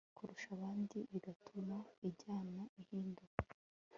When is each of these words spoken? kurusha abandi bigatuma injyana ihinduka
kurusha 0.17 0.49
abandi 0.57 0.97
bigatuma 1.11 1.77
injyana 2.05 2.63
ihinduka 2.81 3.23